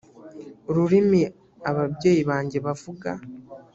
[0.69, 1.21] ururimi
[1.69, 3.09] ababyeyi banjye bavuga